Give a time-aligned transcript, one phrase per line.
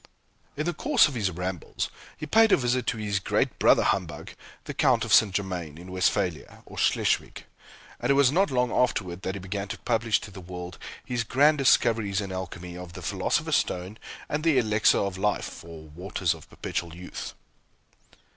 [0.57, 4.31] In the course of his rambles, he paid a visit to his great brother humbug,
[4.63, 5.31] the Count of St.
[5.31, 7.45] Germain, in Westphalia, or Schleswig,
[7.99, 11.23] and it was not long afterward that he began to publish to the world his
[11.23, 16.33] grand discoveries in Alchemy, of the Philosopher's Stone, and the Elixir of Life, or Waters
[16.33, 17.35] of Perpetual Youth.